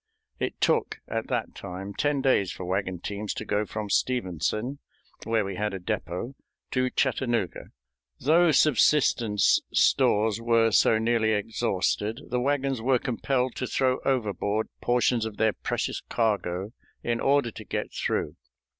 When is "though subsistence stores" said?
8.19-10.41